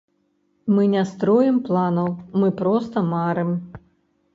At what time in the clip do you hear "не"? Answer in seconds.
0.93-1.03